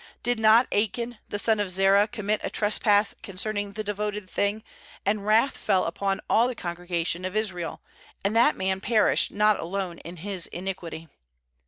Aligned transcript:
20Did 0.23 0.39
not 0.39 0.67
Achan 0.73 1.19
the 1.29 1.37
son 1.37 1.59
of 1.59 1.69
Zerah 1.69 2.07
commit 2.07 2.41
a 2.43 2.49
trespass 2.49 3.13
concerning 3.21 3.73
the 3.73 3.83
devoted 3.83 4.27
thing, 4.27 4.63
and 5.05 5.27
wrath 5.27 5.55
fell 5.55 5.85
upon 5.85 6.21
all 6.27 6.47
the 6.47 6.55
congregation 6.55 7.23
of 7.23 7.35
Israel? 7.35 7.81
and 8.23 8.35
that 8.35 8.55
man 8.57 8.81
perished 8.81 9.29
not 9.31 9.59
alone 9.59 9.99
in 9.99 10.15
his 10.17 10.47
iniquity.' 10.47 11.07